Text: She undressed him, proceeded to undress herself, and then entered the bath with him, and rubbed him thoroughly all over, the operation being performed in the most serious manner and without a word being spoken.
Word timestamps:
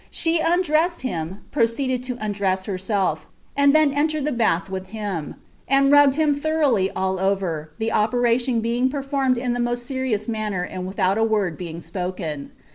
She 0.09 0.39
undressed 0.39 1.03
him, 1.03 1.41
proceeded 1.51 2.01
to 2.05 2.17
undress 2.19 2.65
herself, 2.65 3.27
and 3.55 3.75
then 3.75 3.93
entered 3.93 4.25
the 4.25 4.31
bath 4.31 4.67
with 4.67 4.87
him, 4.87 5.35
and 5.67 5.91
rubbed 5.91 6.15
him 6.15 6.33
thoroughly 6.33 6.89
all 6.95 7.19
over, 7.19 7.71
the 7.77 7.91
operation 7.91 8.61
being 8.61 8.89
performed 8.89 9.37
in 9.37 9.53
the 9.53 9.59
most 9.59 9.85
serious 9.85 10.27
manner 10.27 10.63
and 10.63 10.87
without 10.87 11.19
a 11.19 11.23
word 11.23 11.55
being 11.55 11.79
spoken. 11.79 12.51